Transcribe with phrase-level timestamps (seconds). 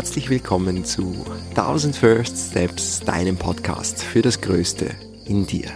[0.00, 4.90] herzlich willkommen zu 1000 First Steps, deinem Podcast für das Größte
[5.24, 5.68] in dir.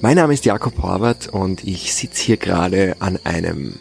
[0.00, 3.78] Mein Name ist Jakob Horvath und ich sitze hier gerade an einem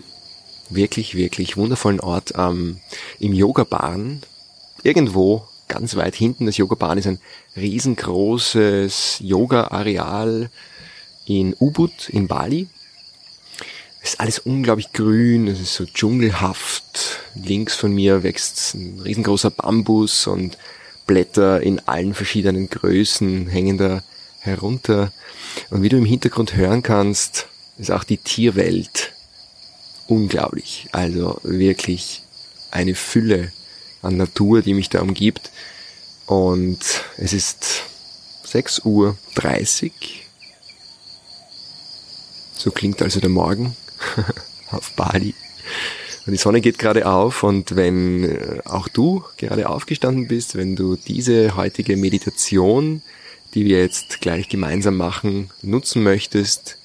[0.70, 2.80] wirklich, wirklich wundervollen Ort ähm,
[3.20, 4.21] im Yoga-Barn.
[4.85, 6.45] Irgendwo ganz weit hinten.
[6.45, 7.20] Das Yoga-Barn ist ein
[7.55, 10.52] riesengroßes Yoga-Areal
[11.25, 12.67] in Ubud in Bali.
[14.03, 17.20] Es ist alles unglaublich grün, es ist so dschungelhaft.
[17.34, 20.55] Links von mir wächst ein riesengroßer Bambus und
[21.08, 24.03] Blätter in allen verschiedenen Größen hängen da
[24.38, 25.11] herunter.
[25.72, 27.47] Und wie du im Hintergrund hören kannst,
[27.80, 29.13] ist auch die Tierwelt
[30.05, 30.89] unglaublich.
[30.91, 32.22] Also wirklich
[32.69, 33.52] eine Fülle
[34.06, 35.52] an Natur, die mich da umgibt.
[36.25, 36.80] Und
[37.17, 37.84] es ist
[38.47, 39.17] 6.30 Uhr.
[42.58, 43.75] So klingt also der Morgen.
[44.72, 45.34] auf Bali.
[46.25, 50.75] Und die Sonne geht gerade auf und wenn äh, auch du gerade aufgestanden bist, wenn
[50.75, 53.03] du diese heutige Meditation,
[53.53, 56.78] die wir jetzt gleich gemeinsam machen, nutzen möchtest,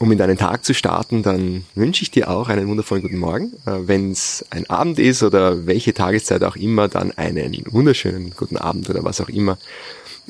[0.00, 3.52] um in deinen Tag zu starten, dann wünsche ich dir auch einen wundervollen guten Morgen.
[3.66, 8.56] Äh, wenn es ein Abend ist oder welche Tageszeit auch immer, dann einen wunderschönen guten
[8.56, 9.58] Abend oder was auch immer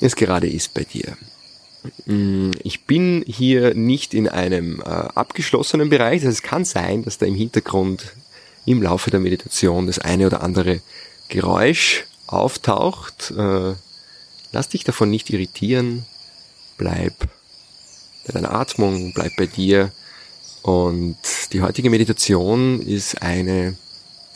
[0.01, 1.17] es gerade ist bei dir.
[2.07, 6.23] Mm, ich bin hier nicht in einem äh, abgeschlossenen Bereich.
[6.23, 8.13] Also es kann sein, dass da im Hintergrund
[8.67, 10.81] im Laufe der Meditation das eine oder andere
[11.29, 13.33] Geräusch auftaucht.
[13.37, 13.75] Äh,
[14.51, 16.07] lass dich davon nicht irritieren.
[16.77, 17.15] Bleib
[18.27, 19.93] deiner Atmung, bleib bei dir.
[20.63, 21.17] Und
[21.53, 23.77] die heutige Meditation ist eine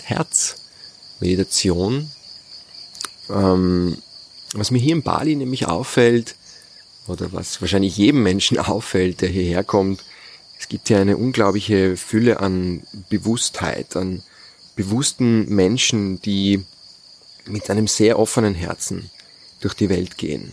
[0.05, 2.11] Herzmeditation.
[3.31, 3.97] Ähm,
[4.55, 6.37] was mir hier in Bali nämlich auffällt,
[7.07, 10.05] oder was wahrscheinlich jedem Menschen auffällt, der hierher kommt,
[10.59, 14.23] es gibt ja eine unglaubliche Fülle an Bewusstheit, an
[14.77, 16.65] bewussten Menschen, die
[17.47, 19.11] mit einem sehr offenen Herzen
[19.61, 20.53] durch die Welt gehen.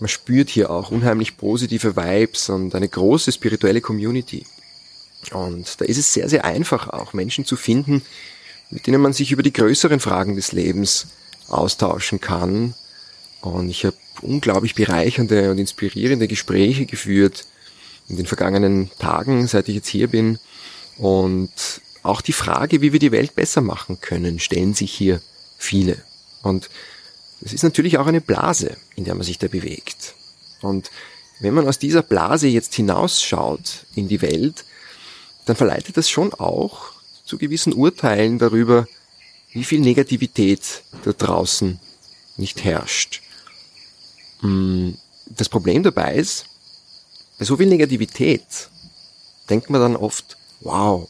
[0.00, 4.44] Man spürt hier auch unheimlich positive Vibes und eine große spirituelle Community.
[5.32, 8.02] Und da ist es sehr, sehr einfach auch Menschen zu finden,
[8.70, 11.06] mit denen man sich über die größeren Fragen des Lebens
[11.48, 12.74] austauschen kann.
[13.40, 17.46] Und ich habe unglaublich bereichernde und inspirierende Gespräche geführt
[18.08, 20.38] in den vergangenen Tagen, seit ich jetzt hier bin.
[20.98, 21.50] Und
[22.02, 25.20] auch die Frage, wie wir die Welt besser machen können, stellen sich hier
[25.56, 25.96] viele.
[26.42, 26.68] Und
[27.44, 30.14] es ist natürlich auch eine Blase, in der man sich da bewegt.
[30.62, 30.90] Und
[31.40, 34.64] wenn man aus dieser Blase jetzt hinausschaut in die Welt,
[35.44, 36.92] dann verleitet das schon auch
[37.24, 38.86] zu gewissen Urteilen darüber,
[39.52, 41.78] wie viel Negativität da draußen
[42.36, 43.20] nicht herrscht.
[44.40, 44.92] Mm,
[45.26, 46.46] das Problem dabei ist,
[47.38, 48.70] bei so viel Negativität
[49.50, 51.08] denkt man dann oft, wow,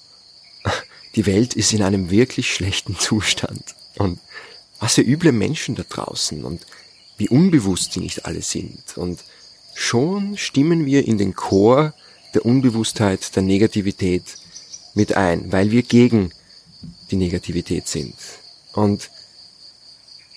[1.14, 3.74] die Welt ist in einem wirklich schlechten Zustand.
[3.98, 4.18] Und
[4.80, 6.66] was für üble Menschen da draußen und
[7.16, 8.96] wie unbewusst sie nicht alle sind.
[8.96, 9.24] Und
[9.74, 11.94] schon stimmen wir in den Chor
[12.34, 14.24] der Unbewusstheit, der Negativität
[14.94, 16.32] mit ein, weil wir gegen
[17.10, 18.14] die Negativität sind.
[18.72, 19.10] Und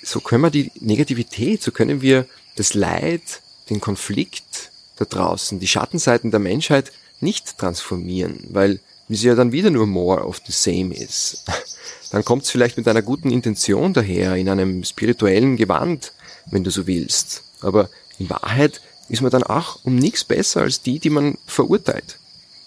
[0.04, 5.68] so können wir die Negativität, so können wir das Leid, den Konflikt da draußen, die
[5.68, 10.52] Schattenseiten der Menschheit nicht transformieren, weil wie sie ja dann wieder nur more of the
[10.52, 11.44] same ist.
[12.12, 16.14] Dann kommt es vielleicht mit einer guten Intention daher, in einem spirituellen Gewand,
[16.46, 17.44] wenn du so willst.
[17.60, 22.18] Aber in Wahrheit ist man dann auch um nichts besser als die, die man verurteilt.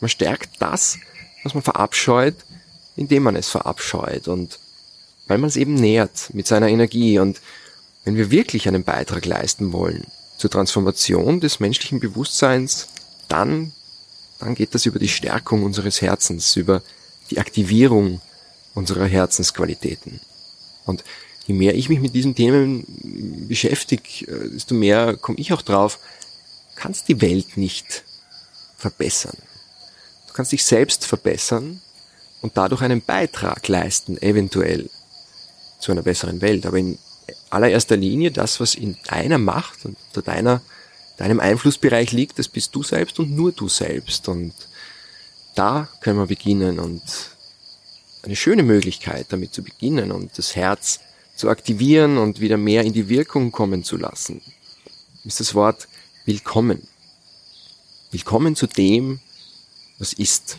[0.00, 0.98] Man stärkt das,
[1.42, 2.34] was man verabscheut,
[2.96, 4.58] indem man es verabscheut und
[5.26, 7.40] weil man es eben nährt mit seiner Energie und
[8.04, 10.06] wenn wir wirklich einen Beitrag leisten wollen
[10.36, 12.88] zur Transformation des menschlichen Bewusstseins,
[13.28, 13.72] dann,
[14.40, 16.82] dann geht das über die Stärkung unseres Herzens, über
[17.30, 18.20] die Aktivierung
[18.74, 20.20] unserer Herzensqualitäten.
[20.86, 21.04] Und
[21.46, 22.84] je mehr ich mich mit diesen Themen
[23.48, 25.98] beschäftige, äh, desto mehr komme ich auch drauf,
[26.74, 28.04] kannst die Welt nicht
[28.76, 29.36] verbessern.
[30.26, 31.80] Du kannst dich selbst verbessern
[32.40, 34.88] und dadurch einen Beitrag leisten, eventuell
[35.80, 36.64] zu einer besseren Welt.
[36.66, 36.98] Aber in
[37.50, 40.62] allererster Linie das, was in deiner Macht und unter deiner,
[41.20, 44.26] deinem Einflussbereich liegt, das bist du selbst und nur du selbst.
[44.28, 44.54] Und
[45.54, 47.02] da können wir beginnen und
[48.22, 51.00] eine schöne Möglichkeit damit zu beginnen und das Herz
[51.36, 54.40] zu aktivieren und wieder mehr in die Wirkung kommen zu lassen,
[55.24, 55.88] ist das Wort
[56.24, 56.88] willkommen.
[58.10, 59.20] Willkommen zu dem,
[59.98, 60.56] was ist.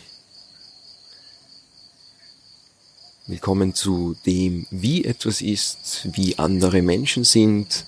[3.26, 7.86] Willkommen zu dem, wie etwas ist, wie andere Menschen sind,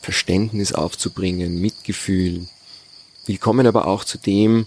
[0.00, 2.46] Verständnis aufzubringen, Mitgefühl.
[3.26, 4.66] Willkommen aber auch zu dem,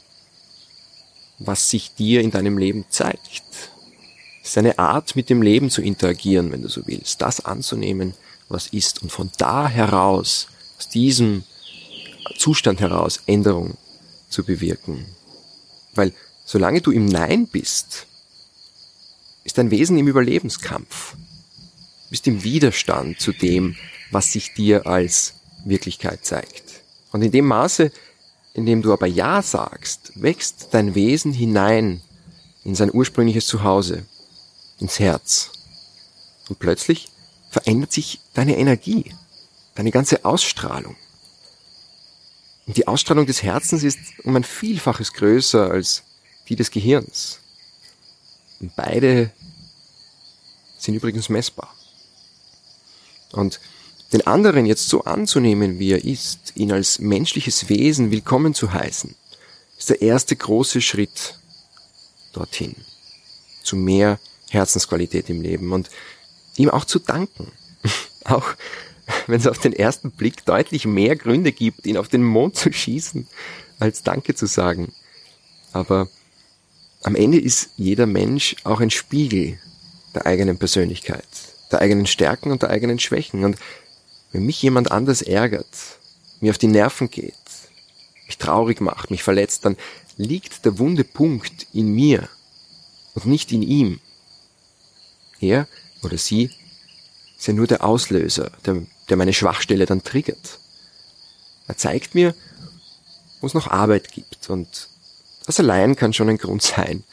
[1.39, 3.43] was sich dir in deinem Leben zeigt.
[4.43, 8.13] Es ist eine Art, mit dem Leben zu interagieren, wenn du so willst, das anzunehmen,
[8.47, 10.47] was ist und von da heraus,
[10.77, 11.43] aus diesem
[12.37, 13.77] Zustand heraus Änderung
[14.29, 15.05] zu bewirken.
[15.95, 16.13] Weil
[16.45, 18.05] solange du im Nein bist,
[19.43, 21.13] ist dein Wesen im Überlebenskampf.
[21.13, 23.75] Du bist im Widerstand zu dem,
[24.13, 25.33] was sich dir als
[25.65, 26.81] Wirklichkeit zeigt.
[27.11, 27.91] Und in dem Maße,
[28.53, 32.01] in dem du aber Ja sagst, wächst dein Wesen hinein
[32.63, 34.05] in sein ursprüngliches Zuhause,
[34.79, 35.51] ins Herz.
[36.49, 37.09] Und plötzlich
[37.49, 39.13] verändert sich deine Energie,
[39.75, 40.95] deine ganze Ausstrahlung.
[42.65, 46.03] Und die Ausstrahlung des Herzens ist um ein Vielfaches größer als
[46.47, 47.39] die des Gehirns.
[48.59, 49.31] Und beide
[50.77, 51.73] sind übrigens messbar.
[53.31, 53.59] Und
[54.13, 59.15] den anderen jetzt so anzunehmen, wie er ist, ihn als menschliches Wesen willkommen zu heißen,
[59.77, 61.39] ist der erste große Schritt
[62.31, 62.75] dorthin.
[63.63, 64.19] Zu mehr
[64.49, 65.89] Herzensqualität im Leben und
[66.57, 67.51] ihm auch zu danken.
[68.25, 68.53] auch
[69.25, 72.71] wenn es auf den ersten Blick deutlich mehr Gründe gibt, ihn auf den Mond zu
[72.71, 73.27] schießen,
[73.79, 74.93] als Danke zu sagen.
[75.71, 76.07] Aber
[77.01, 79.59] am Ende ist jeder Mensch auch ein Spiegel
[80.13, 81.27] der eigenen Persönlichkeit,
[81.71, 83.43] der eigenen Stärken und der eigenen Schwächen.
[83.43, 83.57] Und
[84.33, 85.67] wenn mich jemand anders ärgert,
[86.41, 87.33] mir auf die Nerven geht,
[88.25, 89.77] mich traurig macht, mich verletzt, dann
[90.17, 92.27] liegt der wunde Punkt in mir
[93.13, 94.01] und nicht in ihm.
[95.39, 95.67] Er
[96.01, 96.49] oder sie
[97.37, 100.59] ist ja nur der Auslöser, der, der meine Schwachstelle dann triggert.
[101.67, 102.35] Er zeigt mir,
[103.39, 104.89] wo es noch Arbeit gibt und
[105.45, 107.03] das allein kann schon ein Grund sein,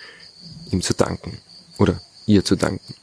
[0.71, 1.39] ihm zu danken
[1.79, 2.95] oder ihr zu danken.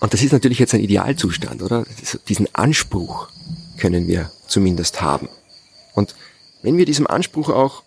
[0.00, 1.84] Und das ist natürlich jetzt ein Idealzustand, oder?
[2.28, 3.28] Diesen Anspruch
[3.78, 5.28] können wir zumindest haben.
[5.94, 6.14] Und
[6.62, 7.82] wenn wir diesem Anspruch auch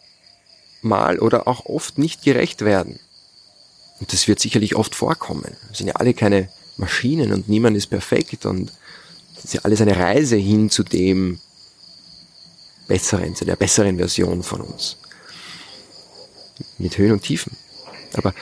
[0.81, 2.99] mal oder auch oft nicht gerecht werden,
[3.99, 7.87] und das wird sicherlich oft vorkommen, wir sind ja alle keine Maschinen und niemand ist
[7.87, 8.71] perfekt und
[9.37, 11.39] es ist ja alles eine Reise hin zu dem
[12.87, 14.97] besseren, zu der besseren Version von uns.
[16.77, 17.55] Mit Höhen und Tiefen.
[18.13, 18.33] Aber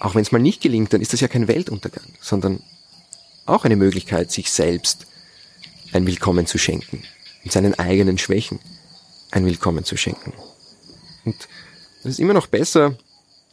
[0.00, 2.62] auch wenn es mal nicht gelingt, dann ist das ja kein Weltuntergang, sondern
[3.50, 5.06] auch eine Möglichkeit, sich selbst
[5.92, 7.02] ein Willkommen zu schenken,
[7.44, 8.60] und seinen eigenen Schwächen
[9.30, 10.32] ein Willkommen zu schenken.
[11.24, 11.36] Und
[12.02, 12.96] das ist immer noch besser,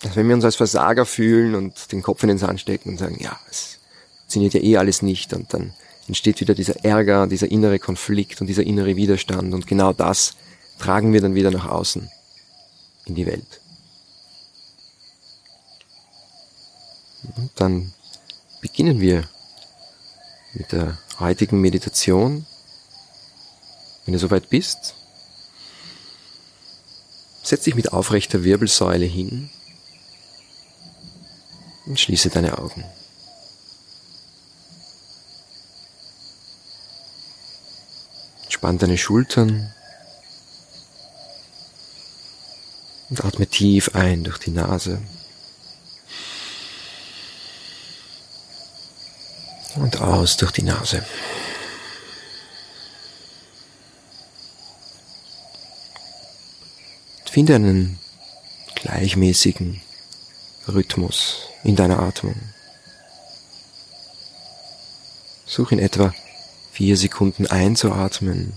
[0.03, 2.97] als wenn wir uns als Versager fühlen und den Kopf in den Sand stecken und
[2.97, 3.79] sagen, ja, es
[4.19, 5.73] funktioniert ja eh alles nicht und dann
[6.07, 10.35] entsteht wieder dieser Ärger, dieser innere Konflikt und dieser innere Widerstand und genau das
[10.79, 12.09] tragen wir dann wieder nach außen
[13.05, 13.61] in die Welt.
[17.35, 17.93] Und dann
[18.61, 19.27] beginnen wir
[20.53, 22.45] mit der heutigen Meditation.
[24.05, 24.95] Wenn du soweit bist,
[27.43, 29.49] setz dich mit aufrechter Wirbelsäule hin
[31.85, 32.83] und schließe deine Augen.
[38.49, 39.73] Spann deine Schultern
[43.09, 45.01] und atme tief ein durch die Nase.
[49.87, 51.01] Und aus durch die Nase.
[57.25, 57.99] Finde einen
[58.75, 59.81] gleichmäßigen
[60.67, 62.35] Rhythmus in deiner Atmung.
[65.45, 66.13] Such in etwa
[66.73, 68.51] vier Sekunden einzuatmen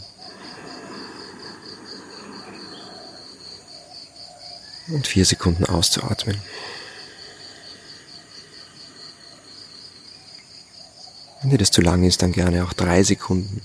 [4.88, 6.40] und vier Sekunden auszuatmen.
[11.42, 13.62] Wenn dir das zu lang ist, dann gerne auch drei Sekunden.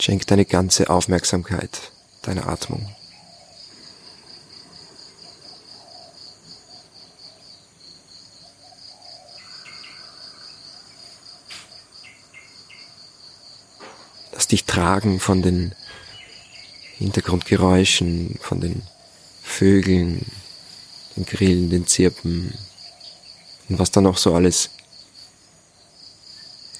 [0.00, 1.92] Schenk deine ganze Aufmerksamkeit
[2.22, 2.88] deiner Atmung.
[14.50, 15.74] Dich tragen von den
[16.98, 18.82] Hintergrundgeräuschen, von den
[19.42, 20.26] Vögeln,
[21.16, 22.52] den Grillen, den Zirpen
[23.68, 24.70] und was da noch so alles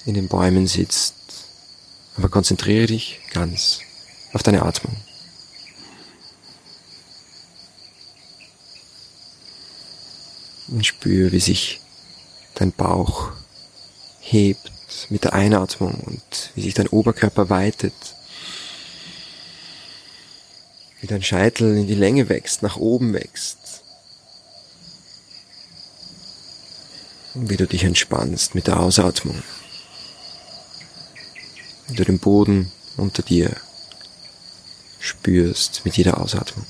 [0.05, 1.15] in den Bäumen sitzt.
[2.17, 3.79] Aber konzentriere dich ganz
[4.33, 4.95] auf deine Atmung.
[10.67, 11.81] Und spür, wie sich
[12.55, 13.31] dein Bauch
[14.19, 14.71] hebt
[15.09, 17.93] mit der Einatmung und wie sich dein Oberkörper weitet.
[20.99, 23.57] Wie dein Scheitel in die Länge wächst, nach oben wächst.
[27.33, 29.41] Und wie du dich entspannst mit der Ausatmung.
[31.87, 33.55] Wie du den Boden unter dir
[34.99, 36.65] spürst mit jeder Ausatmung.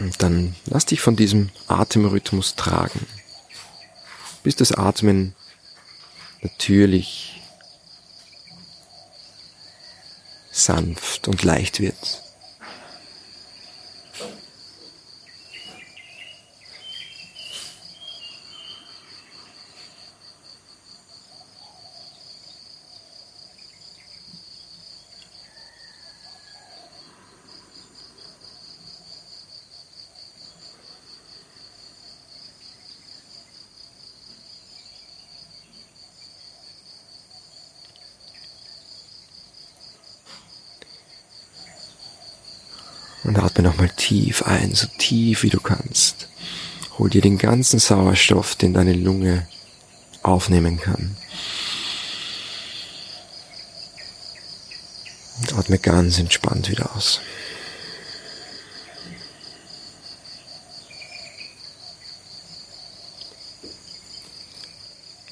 [0.00, 3.06] Und dann lass dich von diesem Atemrhythmus tragen,
[4.42, 5.34] bis das Atmen
[6.40, 7.42] natürlich
[10.50, 12.19] sanft und leicht wird.
[43.22, 46.28] Und atme nochmal tief ein, so tief wie du kannst.
[46.98, 49.46] Hol dir den ganzen Sauerstoff, den deine Lunge
[50.22, 51.16] aufnehmen kann.
[55.40, 57.20] Und atme ganz entspannt wieder aus.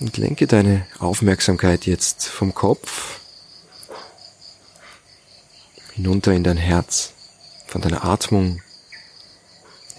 [0.01, 3.19] Und lenke deine Aufmerksamkeit jetzt vom Kopf
[5.95, 7.13] hinunter in dein Herz
[7.69, 8.63] von deiner Atmung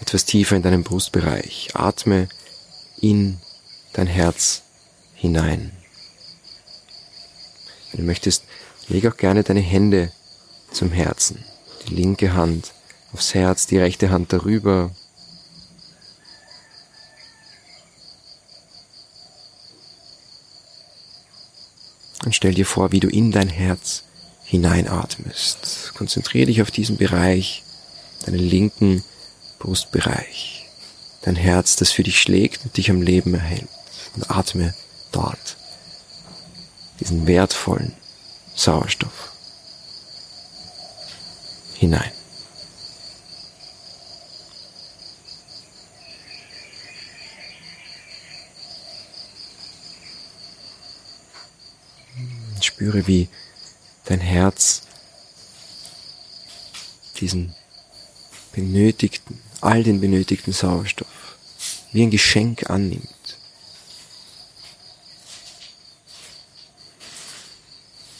[0.00, 1.70] etwas tiefer in deinen Brustbereich.
[1.74, 2.28] Atme
[3.00, 3.38] in
[3.92, 4.62] dein Herz
[5.14, 5.72] hinein.
[7.90, 8.44] Wenn du möchtest,
[8.88, 10.10] leg auch gerne deine Hände
[10.72, 11.44] zum Herzen.
[11.86, 12.72] Die linke Hand
[13.12, 14.90] aufs Herz, die rechte Hand darüber.
[22.24, 24.04] Und stell dir vor, wie du in dein Herz
[24.50, 25.92] hineinatmest.
[25.94, 27.62] Konzentriere dich auf diesen Bereich,
[28.26, 29.04] deinen linken
[29.60, 30.66] Brustbereich,
[31.22, 33.68] dein Herz, das für dich schlägt und dich am Leben erhält.
[34.16, 34.74] Und atme
[35.12, 35.56] dort
[36.98, 37.92] diesen wertvollen
[38.56, 39.30] Sauerstoff
[41.78, 42.10] hinein.
[52.60, 53.28] Spüre, wie
[54.10, 54.82] dein Herz
[57.20, 57.54] diesen
[58.52, 61.38] benötigten, all den benötigten Sauerstoff
[61.92, 63.06] wie ein Geschenk annimmt.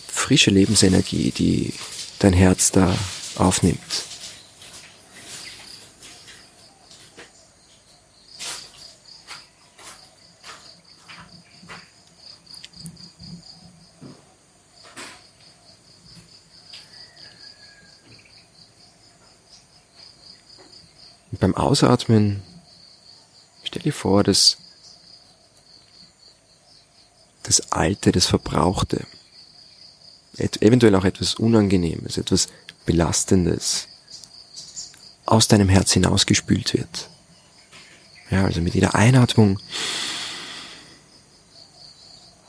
[0.07, 1.75] Frische Lebensenergie, die
[2.21, 2.97] dein Herz da
[3.35, 4.10] aufnimmt.
[21.41, 22.43] Beim Ausatmen,
[23.65, 24.59] stell dir vor, dass
[27.43, 29.07] das Alte, das Verbrauchte,
[30.61, 32.49] eventuell auch etwas Unangenehmes, etwas
[32.87, 33.89] Belastendes
[35.27, 37.09] aus deinem Herz hinausgespült wird.
[38.31, 39.59] Ja, also mit jeder Einatmung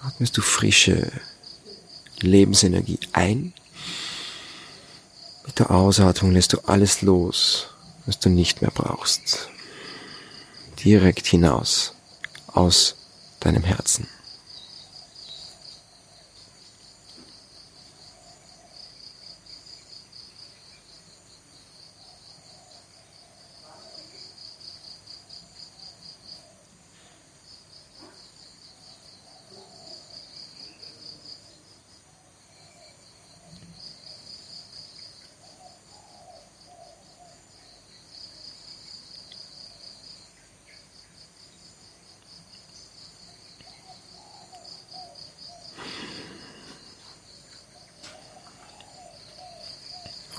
[0.03, 1.12] atmest du frische
[2.19, 3.53] Lebensenergie ein.
[5.45, 7.67] Mit der Ausatmung lässt du alles los,
[8.05, 9.50] was du nicht mehr brauchst.
[10.84, 11.93] Direkt hinaus
[12.48, 12.96] aus
[13.39, 14.08] deinem Herzen.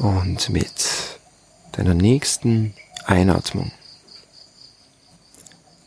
[0.03, 1.21] Und mit
[1.71, 3.71] deiner nächsten Einatmung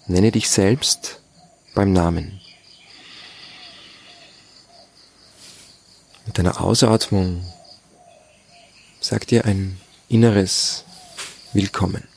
[0.07, 1.19] nenne dich selbst
[1.73, 2.39] beim Namen.
[6.25, 7.43] Mit deiner Ausatmung
[9.01, 10.85] sag dir ein inneres
[11.51, 12.07] Willkommen.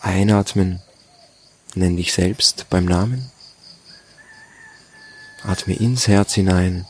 [0.00, 0.80] Einatmen,
[1.74, 3.30] nenn dich selbst beim Namen.
[5.42, 6.86] Atme ins Herz hinein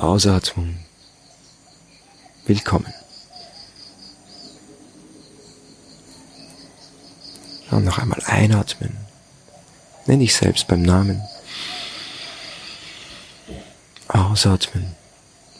[0.00, 0.78] Ausatmung.
[2.46, 2.92] Willkommen.
[7.70, 8.96] Und noch einmal einatmen.
[10.06, 11.20] Nenn dich selbst beim Namen.
[14.08, 14.96] Ausatmen.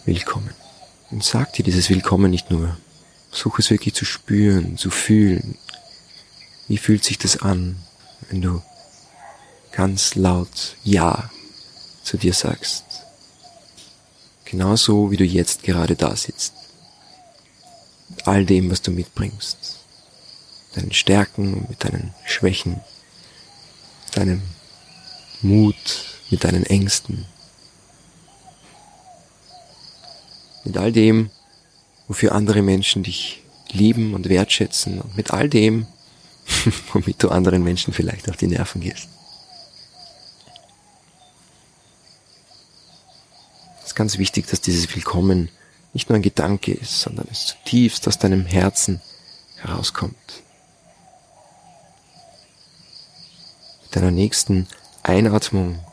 [0.07, 0.55] Willkommen.
[1.11, 2.79] Und sag dir dieses Willkommen nicht nur.
[3.31, 5.59] Such es wirklich zu spüren, zu fühlen.
[6.67, 7.77] Wie fühlt sich das an,
[8.31, 8.63] wenn du
[9.71, 11.31] ganz laut Ja
[12.03, 13.10] zu dir sagst?
[14.50, 16.54] Genauso wie du jetzt gerade da sitzt.
[18.09, 19.76] Mit all dem, was du mitbringst.
[20.75, 22.80] Deinen Stärken, mit deinen Schwächen,
[24.12, 24.42] deinem
[25.40, 27.26] Mut, mit deinen Ängsten.
[30.64, 31.30] Mit all dem,
[32.09, 35.87] wofür andere Menschen dich lieben und wertschätzen und mit all dem,
[36.92, 39.09] womit du anderen Menschen vielleicht auf die Nerven gehst.
[43.91, 45.49] Ist ganz wichtig, dass dieses Willkommen
[45.93, 49.01] nicht nur ein Gedanke ist, sondern es zutiefst aus deinem Herzen
[49.57, 50.15] herauskommt.
[53.83, 54.69] Mit deiner nächsten
[55.03, 55.85] Einatmung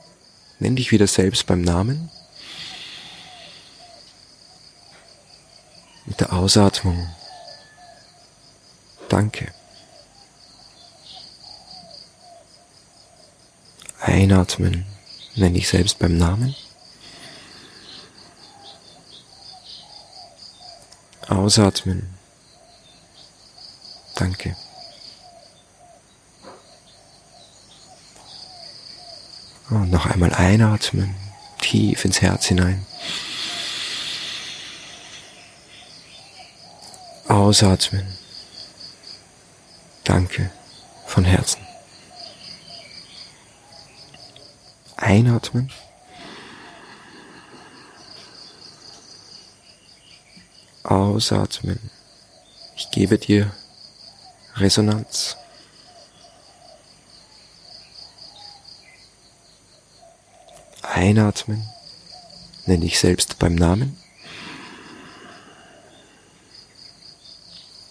[0.60, 2.12] nenn dich wieder selbst beim Namen.
[6.06, 7.10] Mit der Ausatmung
[9.10, 9.51] Danke.
[14.00, 14.86] Einatmen,
[15.36, 16.56] nenn dich selbst beim Namen.
[21.27, 22.17] Ausatmen.
[24.15, 24.55] Danke.
[29.69, 31.13] Und noch einmal einatmen,
[31.60, 32.86] tief ins Herz hinein.
[37.27, 38.17] Ausatmen.
[40.05, 40.50] Danke
[41.05, 41.62] von Herzen.
[44.96, 45.72] Einatmen.
[51.07, 51.79] Ausatmen.
[52.75, 53.51] Ich gebe dir
[54.55, 55.37] Resonanz.
[60.81, 61.65] Einatmen.
[62.65, 63.98] Nenne dich selbst beim Namen.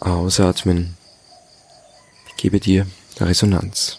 [0.01, 0.99] Ausatmen.
[2.29, 2.87] Ich gebe dir
[3.19, 3.99] Resonanz.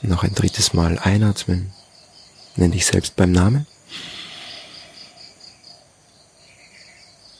[0.00, 1.74] Noch ein drittes Mal einatmen.
[2.56, 3.66] Nenn dich selbst beim Namen.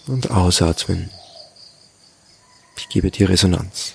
[0.07, 1.11] Und ausatmen.
[2.77, 3.95] Ich gebe dir Resonanz.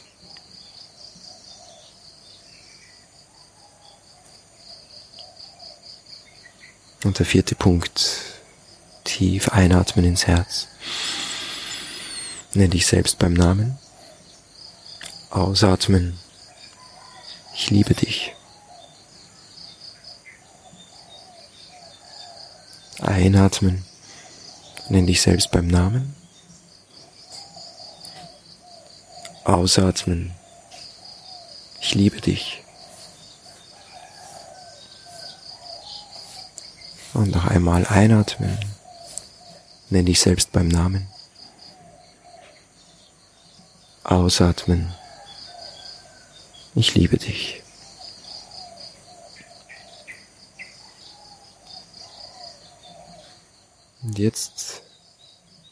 [7.04, 8.02] Und der vierte Punkt.
[9.06, 10.68] Tief einatmen ins Herz.
[12.54, 13.80] Nenn dich selbst beim Namen.
[15.30, 16.20] Ausatmen.
[17.56, 18.34] Ich liebe dich.
[23.00, 23.86] Einatmen.
[24.90, 26.16] Nenn dich selbst beim Namen.
[29.44, 30.34] Ausatmen.
[31.82, 32.64] Ich liebe dich.
[37.14, 38.58] Und noch einmal einatmen.
[39.90, 41.08] Nenn dich selbst beim Namen.
[44.04, 44.94] Ausatmen.
[46.76, 47.61] Ich liebe dich.
[54.22, 54.84] Jetzt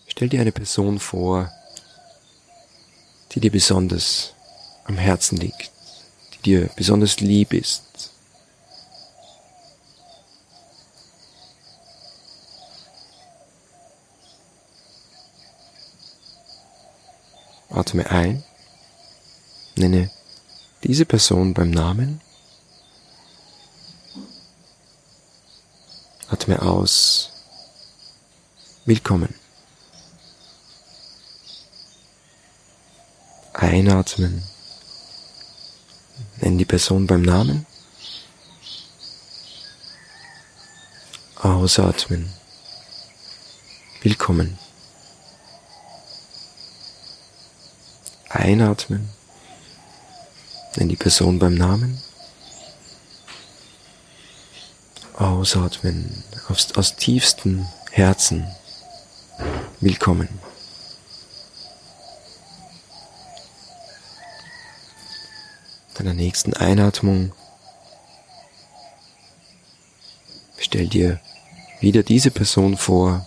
[0.07, 1.51] stell dir eine Person vor,
[3.31, 4.33] die dir besonders
[4.83, 5.71] am Herzen liegt,
[6.33, 7.85] die dir besonders lieb ist.
[17.69, 18.43] Atme ein,
[19.75, 20.11] nenne
[20.83, 22.19] diese Person beim Namen,
[26.29, 27.38] atme aus,
[28.89, 29.35] Willkommen.
[33.53, 34.41] Einatmen.
[36.41, 37.67] Nenn die Person beim Namen.
[41.35, 42.33] Ausatmen.
[44.01, 44.57] Willkommen.
[48.29, 49.07] Einatmen.
[50.77, 52.01] Nenn die Person beim Namen.
[55.13, 58.47] Ausatmen aus, aus tiefstem Herzen
[59.81, 60.27] willkommen.
[65.97, 67.33] Deiner nächsten Einatmung
[70.57, 71.19] stell dir
[71.79, 73.25] wieder diese Person vor,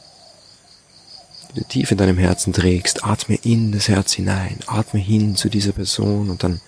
[1.51, 3.05] die du tief in deinem Herzen trägst.
[3.05, 6.61] Atme in das Herz hinein, atme hin zu dieser Person und dann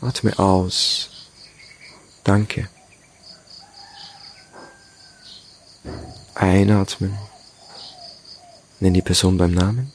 [0.00, 1.28] atme aus.
[2.24, 2.68] Danke.
[6.34, 7.29] Einatmen.
[8.80, 9.92] Nenn die Person beim Namen.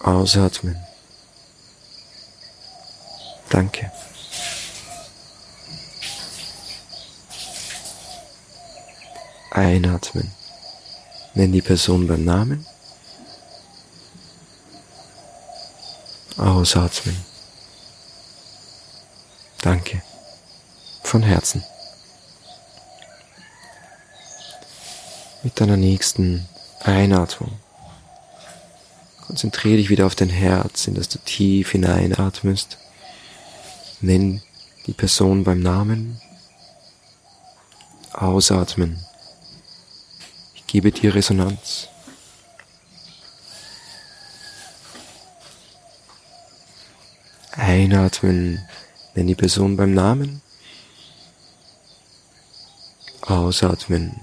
[0.00, 0.76] Ausatmen.
[3.50, 3.90] Danke.
[9.50, 10.32] Einatmen.
[11.34, 12.64] Nenn die Person beim Namen.
[16.36, 17.16] Ausatmen.
[19.60, 20.02] Danke.
[21.02, 21.64] Von Herzen.
[25.42, 26.46] Mit deiner nächsten
[26.80, 27.50] Einatmung
[29.32, 32.76] konzentriere dich wieder auf dein Herz, in das du tief hineinatmest.
[34.02, 34.42] Nenn
[34.86, 36.20] die Person beim Namen.
[38.12, 39.04] Ausatmen.
[40.54, 41.88] Ich gebe dir Resonanz.
[47.52, 48.62] Einatmen,
[49.14, 50.42] nenn die Person beim Namen.
[53.22, 54.20] Ausatmen.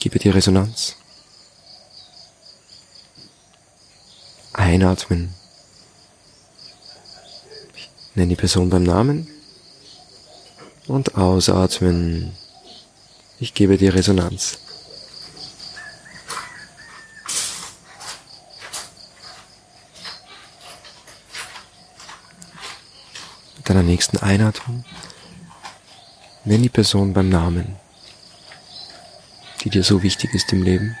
[0.00, 0.96] Ich gebe dir Resonanz.
[4.54, 5.34] Einatmen.
[7.76, 9.28] Ich nenne die Person beim Namen.
[10.86, 12.34] Und ausatmen.
[13.40, 14.60] Ich gebe dir Resonanz.
[23.64, 24.82] deiner nächsten Einatmung
[26.44, 27.76] nenn die Person beim Namen,
[29.62, 30.96] die dir so wichtig ist im Leben.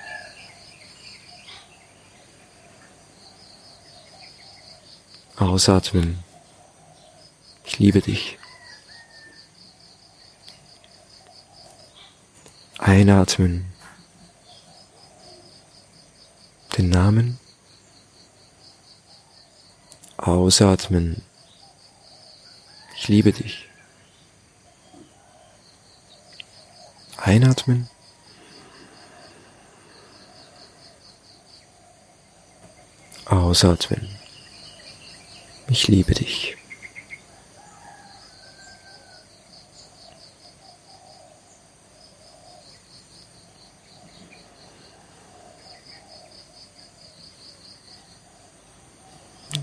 [5.36, 6.22] Ausatmen.
[7.64, 8.38] Ich liebe dich.
[12.78, 13.72] Einatmen.
[16.76, 17.38] Den Namen.
[20.18, 21.22] Ausatmen.
[22.96, 23.66] Ich liebe dich.
[27.16, 27.88] Einatmen.
[33.30, 34.08] Ausatmen.
[35.68, 36.56] Ich liebe dich.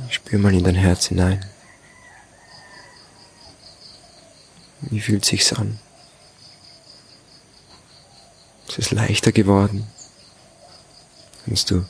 [0.10, 1.46] Spür mal in dein Herz hinein.
[4.80, 5.78] Wie fühlt sich's an?
[8.70, 9.86] Ist es leichter geworden?
[11.44, 11.86] Kannst du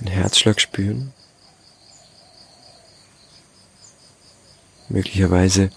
[0.00, 0.08] den
[0.40, 1.12] Herzschlag spüren?
[4.88, 5.70] Möglicherweise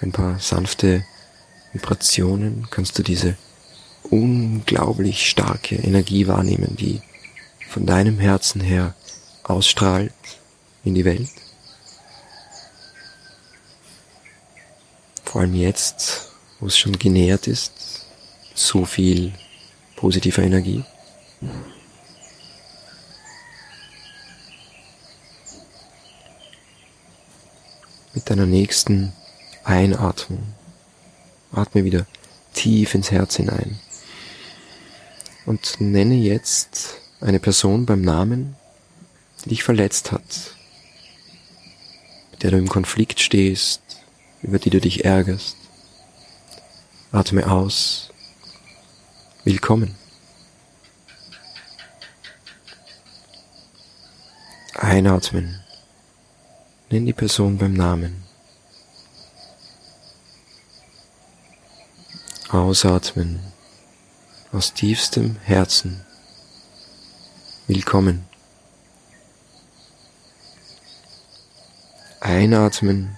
[0.00, 1.04] ein paar sanfte
[1.72, 2.66] Vibrationen.
[2.70, 3.36] Kannst du diese
[4.10, 7.02] unglaublich starke Energie wahrnehmen, die
[7.68, 8.94] von deinem Herzen her
[9.44, 10.12] ausstrahlt
[10.82, 11.30] in die Welt?
[15.24, 16.30] vor allem jetzt,
[16.60, 18.06] wo es schon genährt ist,
[18.54, 19.32] so viel
[19.96, 20.84] positiver Energie.
[28.24, 29.12] Deiner nächsten
[29.64, 30.42] Einatmung
[31.52, 32.06] atme wieder
[32.54, 33.78] tief ins Herz hinein
[35.44, 38.56] und nenne jetzt eine Person beim Namen,
[39.44, 40.56] die dich verletzt hat,
[42.30, 43.82] mit der du im Konflikt stehst,
[44.42, 45.56] über die du dich ärgerst.
[47.12, 48.10] Atme aus.
[49.44, 49.94] Willkommen.
[54.74, 55.63] Einatmen.
[56.90, 58.24] Nenn die Person beim Namen.
[62.50, 63.40] Ausatmen.
[64.52, 66.04] Aus tiefstem Herzen.
[67.66, 68.26] Willkommen.
[72.20, 73.16] Einatmen.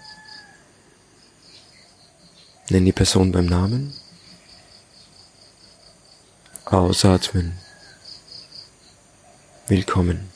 [2.70, 3.92] Nenn die Person beim Namen.
[6.64, 7.58] Ausatmen.
[9.66, 10.35] Willkommen.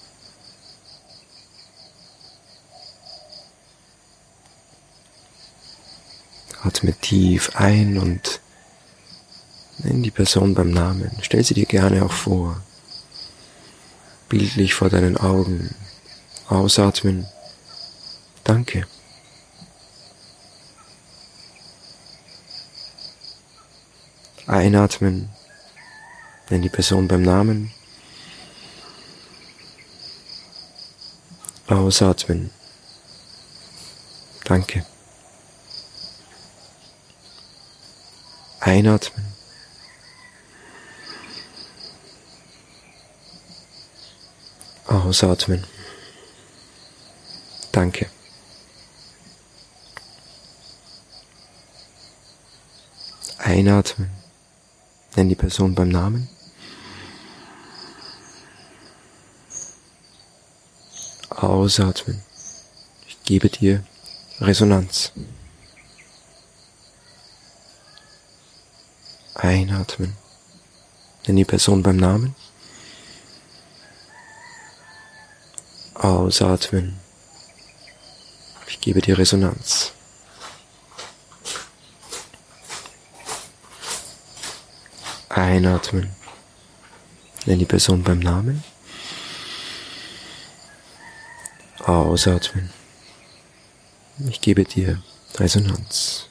[6.62, 8.40] Atme tief ein und
[9.78, 11.10] nenn die Person beim Namen.
[11.22, 12.60] Stell sie dir gerne auch vor.
[14.28, 15.74] Bildlich vor deinen Augen.
[16.48, 17.26] Ausatmen.
[18.44, 18.86] Danke.
[24.46, 25.30] Einatmen.
[26.50, 27.72] Nenn die Person beim Namen.
[31.68, 32.50] Ausatmen.
[34.44, 34.84] Danke.
[38.60, 39.24] Einatmen.
[44.86, 45.64] Ausatmen.
[47.72, 48.10] Danke.
[53.38, 54.10] Einatmen.
[55.16, 56.28] Nenn die Person beim Namen.
[61.30, 62.22] Ausatmen.
[63.08, 63.82] Ich gebe dir
[64.40, 65.12] Resonanz.
[69.42, 70.16] Einatmen.
[71.26, 72.34] Nenn die Person beim Namen.
[75.94, 77.00] Ausatmen.
[78.68, 79.92] Ich gebe dir Resonanz.
[85.30, 86.10] Einatmen.
[87.46, 88.62] Nenn die Person beim Namen.
[91.78, 92.70] Ausatmen.
[94.28, 95.02] Ich gebe dir
[95.36, 96.29] Resonanz.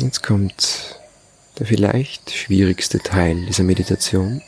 [0.00, 0.96] Jetzt kommt
[1.58, 4.40] der vielleicht schwierigste Teil dieser Meditation.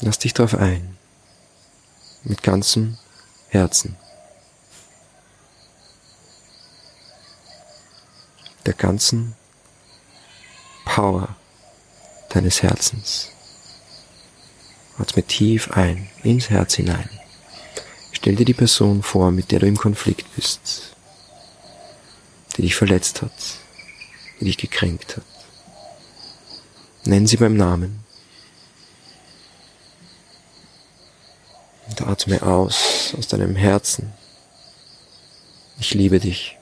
[0.00, 0.96] Lass dich darauf ein.
[2.22, 2.96] Mit ganzem
[3.48, 3.96] Herzen.
[8.66, 9.34] Der ganzen
[10.84, 11.34] Power
[12.28, 13.32] deines Herzens.
[14.96, 17.10] Atme tief ein, ins Herz hinein.
[18.12, 20.95] Stell dir die Person vor, mit der du im Konflikt bist
[22.56, 23.32] die dich verletzt hat,
[24.40, 25.24] die dich gekränkt hat.
[27.04, 28.04] Nenn sie beim Namen.
[31.88, 34.12] Und atme aus aus deinem Herzen.
[35.78, 36.56] Ich liebe dich.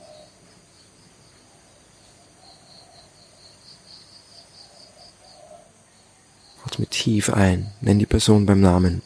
[6.66, 7.72] Atme tief ein.
[7.80, 9.02] Nenn die Person beim Namen.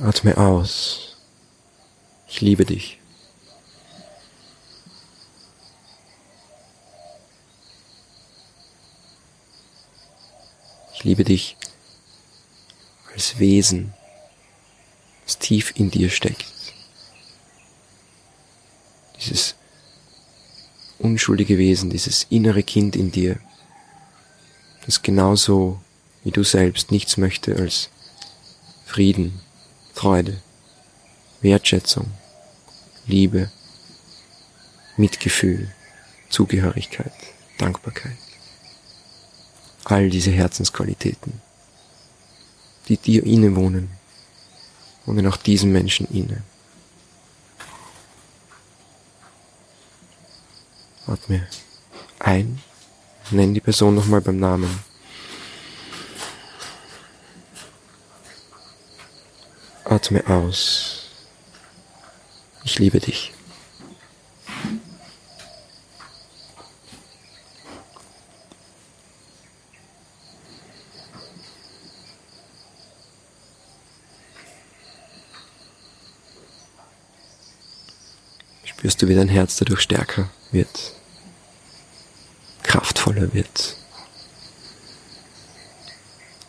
[0.00, 1.15] Atme aus.
[2.28, 2.98] Ich liebe dich.
[10.94, 11.56] Ich liebe dich
[13.14, 13.94] als Wesen,
[15.24, 16.44] das tief in dir steckt.
[19.18, 19.54] Dieses
[20.98, 23.38] unschuldige Wesen, dieses innere Kind in dir,
[24.84, 25.80] das genauso
[26.24, 27.88] wie du selbst nichts möchte als
[28.84, 29.40] Frieden,
[29.94, 30.42] Freude,
[31.40, 32.10] Wertschätzung,
[33.06, 33.50] Liebe,
[34.96, 35.70] Mitgefühl,
[36.30, 37.12] Zugehörigkeit,
[37.58, 38.16] Dankbarkeit.
[39.84, 41.40] All diese Herzensqualitäten,
[42.88, 43.90] die dir innewohnen,
[45.04, 46.42] wohnen auch diesen Menschen inne.
[51.06, 51.46] Atme
[52.18, 52.60] ein,
[53.30, 54.80] nenn die Person nochmal beim Namen.
[59.84, 60.95] Atme aus.
[62.66, 63.32] Ich liebe dich.
[78.64, 80.92] Spürst du, wie dein Herz dadurch stärker wird,
[82.64, 83.76] kraftvoller wird,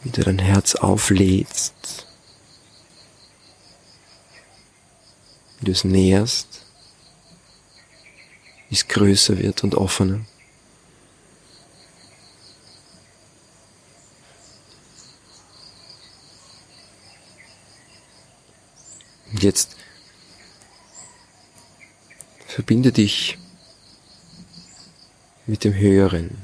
[0.02, 2.07] wie du dein Herz auflädst
[5.68, 6.62] du es näherst,
[8.70, 10.22] wie es größer wird und offener.
[19.32, 19.76] Und jetzt
[22.48, 23.38] verbinde dich
[25.46, 26.42] mit dem Höheren.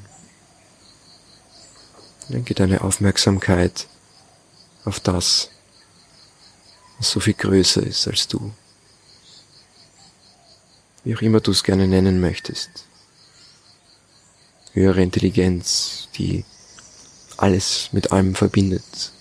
[2.28, 3.88] Lenke deine Aufmerksamkeit
[4.86, 5.50] auf das,
[6.98, 8.54] was so viel größer ist als du
[11.04, 12.86] wie auch immer du es gerne nennen möchtest.
[14.74, 16.46] Höhere Intelligenz, die
[17.38, 19.12] alles mit allem verbindet.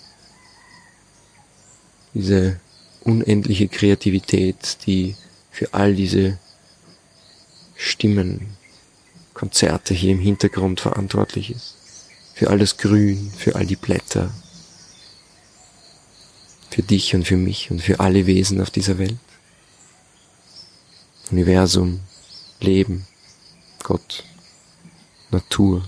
[2.13, 2.59] Diese
[3.01, 5.15] unendliche Kreativität, die
[5.51, 6.39] für all diese
[7.75, 8.57] Stimmen,
[9.33, 11.75] Konzerte hier im Hintergrund verantwortlich ist.
[12.33, 14.31] Für all das Grün, für all die Blätter,
[16.69, 19.17] für dich und für mich und für alle Wesen auf dieser Welt.
[21.33, 21.99] Universum,
[22.59, 23.07] Leben,
[23.81, 24.23] Gott,
[25.31, 25.83] Natur,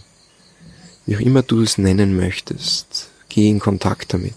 [1.05, 4.33] wie auch immer du es nennen möchtest, geh in Kontakt damit.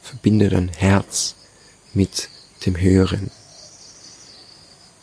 [0.00, 1.34] Verbinde dein Herz
[1.92, 2.30] mit
[2.64, 3.30] dem Höheren.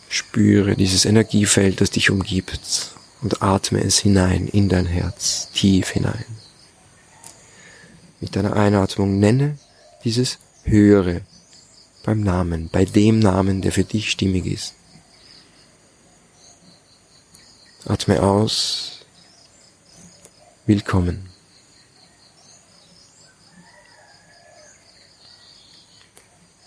[0.10, 6.26] Spüre dieses Energiefeld, das dich umgibt und atme es hinein in dein Herz, tief hinein.
[8.20, 9.60] Mit deiner Einatmung nenne
[10.04, 11.22] dieses Höhere
[12.04, 14.74] beim Namen, bei dem Namen, der für dich stimmig ist.
[17.90, 19.06] Atme aus.
[20.66, 21.30] Willkommen.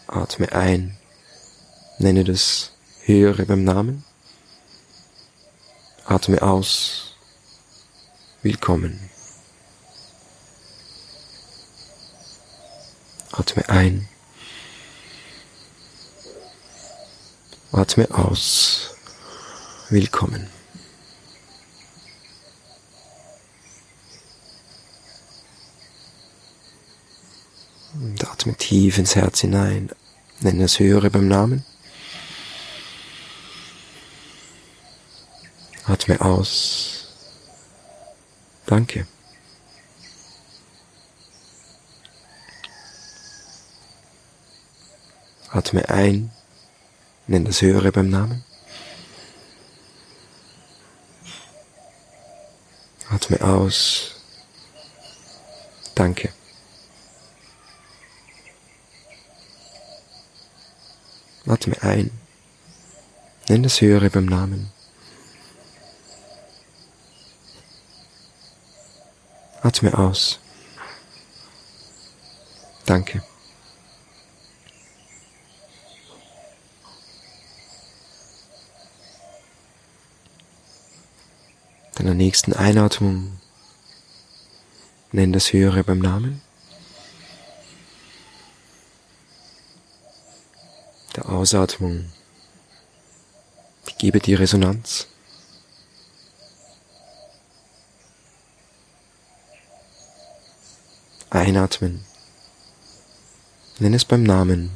[0.07, 0.97] Atme ein.
[1.99, 2.71] Nenne das
[3.05, 4.03] Höhere beim Namen.
[6.07, 7.17] Atme aus.
[8.41, 9.11] Willkommen.
[13.31, 14.09] Atme ein.
[17.73, 18.95] Atme aus.
[19.91, 20.60] Willkommen.
[28.41, 29.91] Atme tief ins Herz hinein.
[30.41, 31.63] Nenne das Höhere beim Namen.
[35.85, 37.09] Atme aus.
[38.65, 39.07] Danke.
[45.51, 46.31] Atme ein.
[47.27, 48.43] Nenn das Höhere beim Namen.
[53.11, 54.13] Atme aus.
[55.95, 56.33] Danke.
[61.51, 62.13] Atme ein.
[63.49, 64.71] Nenn das Höhere beim Namen.
[69.61, 70.39] Atme aus.
[72.87, 73.25] Danke.
[81.97, 83.41] Deiner nächsten Einatmung
[85.11, 86.43] nenn das Höhere beim Namen.
[91.41, 92.05] Ausatmung
[93.97, 95.07] gebe die Resonanz.
[101.31, 102.05] Einatmen.
[103.79, 104.71] Nenn es beim Namen.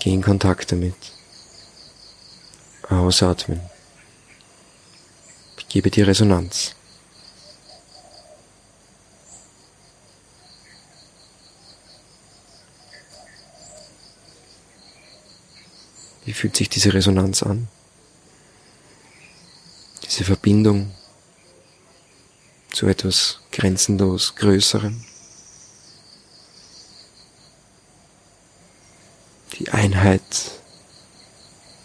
[0.00, 0.96] Geh in Kontakt damit.
[2.90, 3.60] Ausatmen.
[5.70, 6.74] Gebe die Resonanz.
[16.32, 17.68] Wie fühlt sich diese Resonanz an?
[20.02, 20.94] Diese Verbindung
[22.70, 25.04] zu etwas grenzenlos Größerem.
[29.58, 30.22] Die Einheit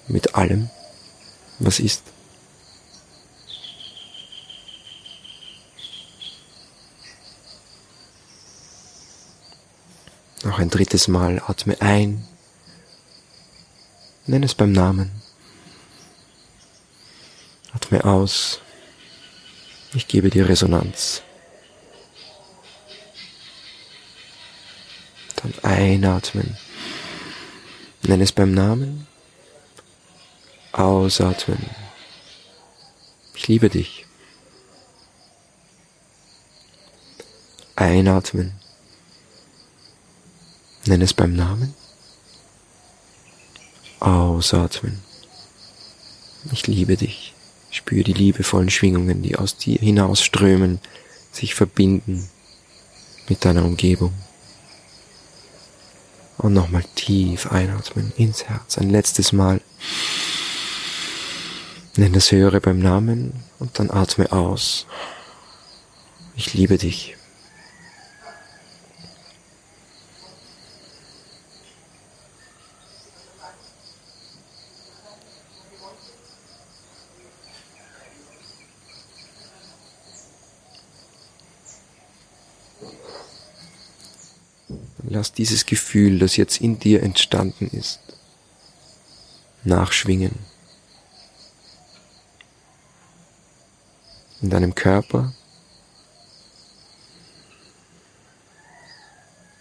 [0.07, 0.69] mit allem,
[1.59, 2.03] was ist.
[10.45, 12.25] Noch ein drittes Mal atme ein.
[14.27, 15.09] Nenn es beim Namen.
[17.71, 18.59] Atme aus.
[19.93, 21.21] Ich gebe dir Resonanz.
[25.37, 26.57] Dann einatmen.
[28.03, 29.07] Nenn es beim Namen.
[30.73, 31.69] Ausatmen.
[33.33, 34.05] Ich liebe dich.
[37.77, 38.59] Einatmen.
[40.85, 41.73] Nenn es beim Namen.
[43.99, 44.99] Ausatmen.
[46.51, 47.33] Ich liebe dich.
[47.71, 50.79] Spür die liebevollen Schwingungen, die aus dir hinausströmen,
[51.31, 52.29] sich verbinden
[53.27, 54.13] mit deiner Umgebung.
[56.37, 58.77] Und nochmal tief einatmen ins Herz.
[58.77, 59.59] Ein letztes Mal.
[61.95, 64.85] Nenn das Höhere beim Namen und dann atme aus.
[66.35, 67.16] Ich liebe dich.
[85.09, 87.99] Lass dieses Gefühl, das jetzt in dir entstanden ist,
[89.63, 90.35] nachschwingen.
[94.41, 95.33] In deinem Körper.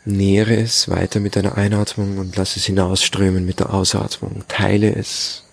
[0.05, 4.45] Nähere es weiter mit deiner Einatmung und lass es hinausströmen mit der Ausatmung.
[4.49, 5.45] Teile es.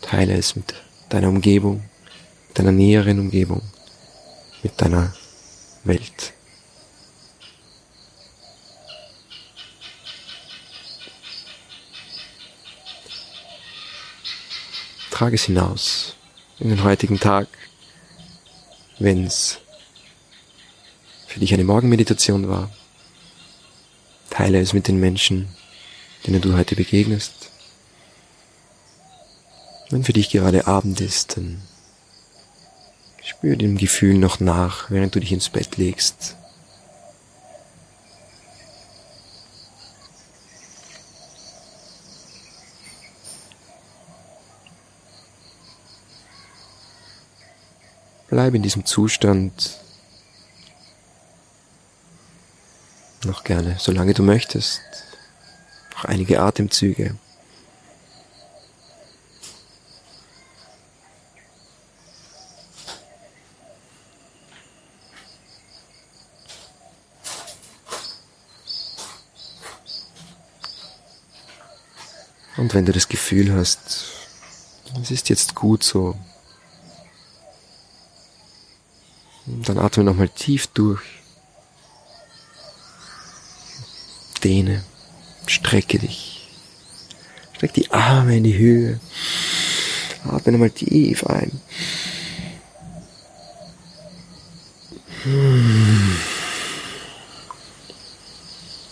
[0.00, 0.74] Teile es mit
[1.10, 1.84] deiner Umgebung,
[2.54, 3.60] deiner näheren Umgebung,
[4.62, 5.14] mit deiner
[5.84, 6.32] Welt.
[15.18, 16.14] Trage es hinaus
[16.60, 17.48] in den heutigen Tag,
[19.00, 19.58] wenn es
[21.26, 22.70] für dich eine Morgenmeditation war.
[24.30, 25.48] Teile es mit den Menschen,
[26.24, 27.50] denen du heute begegnest.
[29.90, 31.62] Wenn für dich gerade Abend ist, dann
[33.24, 36.36] spür dem Gefühl noch nach, während du dich ins Bett legst.
[48.30, 49.78] Bleib in diesem Zustand.
[53.24, 54.82] Noch gerne, solange du möchtest.
[55.94, 57.16] Noch einige Atemzüge.
[72.58, 73.78] Und wenn du das Gefühl hast,
[75.00, 76.16] es ist jetzt gut so,
[79.68, 81.02] dann atme nochmal tief durch.
[84.42, 84.84] Dehne,
[85.46, 86.48] strecke dich.
[87.54, 89.00] Streck die Arme in die Höhe.
[90.24, 91.60] Atme nochmal tief ein.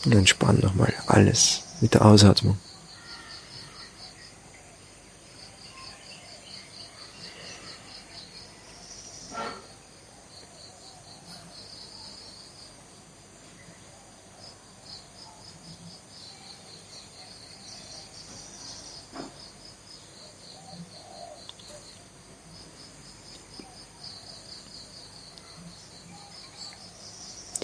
[0.04, 2.58] Und entspann nochmal alles mit der Ausatmung.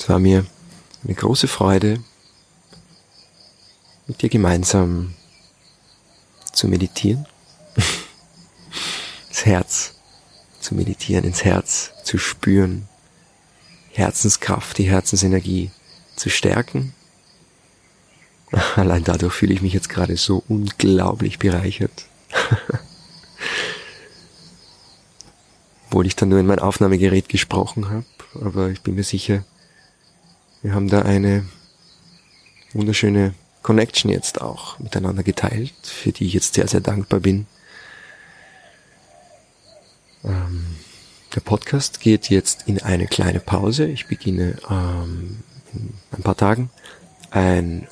[0.02, 0.44] Es war mir
[1.04, 2.02] eine große Freude,
[4.08, 5.14] mit dir gemeinsam
[6.52, 7.24] zu meditieren,
[9.28, 9.94] das Herz
[10.58, 12.88] zu meditieren, ins Herz zu spüren,
[13.92, 15.70] Herzenskraft, die Herzensenergie
[16.16, 16.94] zu stärken.
[18.74, 22.06] Allein dadurch fühle ich mich jetzt gerade so unglaublich bereichert.
[25.86, 28.04] Obwohl ich dann nur in mein Aufnahmegerät gesprochen habe,
[28.44, 29.44] aber ich bin mir sicher,
[30.62, 31.44] wir haben da eine
[32.72, 37.46] wunderschöne Connection jetzt auch miteinander geteilt, für die ich jetzt sehr, sehr dankbar bin.
[40.24, 40.76] Ähm,
[41.34, 43.86] der Podcast geht jetzt in eine kleine Pause.
[43.86, 45.42] Ich beginne ähm,
[45.72, 46.70] in ein paar Tagen
[47.30, 47.88] ein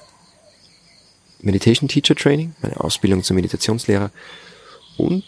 [1.41, 4.11] Meditation Teacher Training, meine Ausbildung zum Meditationslehrer.
[4.97, 5.25] Und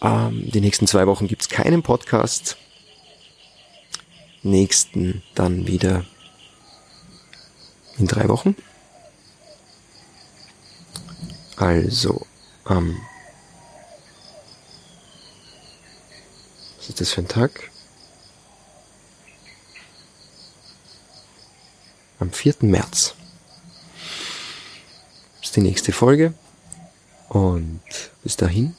[0.00, 2.56] ähm, die nächsten zwei Wochen gibt's keinen Podcast.
[4.42, 6.04] Nächsten dann wieder
[7.98, 8.56] in drei Wochen.
[11.56, 12.26] Also,
[12.68, 13.00] ähm,
[16.78, 17.70] was ist das für ein Tag?
[22.18, 22.54] Am 4.
[22.60, 23.14] März
[25.42, 26.34] ist die nächste Folge
[27.28, 27.80] und
[28.22, 28.74] bis dahin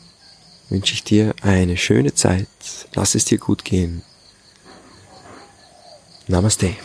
[0.70, 2.47] wünsche ich dir eine schöne Zeit.
[2.93, 4.01] Lass es dir gut gehen.
[6.28, 6.76] Namaste.